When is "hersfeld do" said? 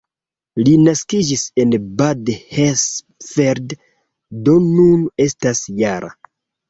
2.55-4.57